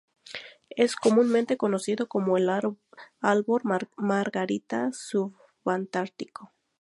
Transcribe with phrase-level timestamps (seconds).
[0.71, 2.79] Es comúnmente conocido como el Árbol
[3.99, 6.51] margarita subantártico.